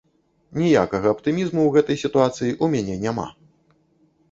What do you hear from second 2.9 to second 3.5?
няма.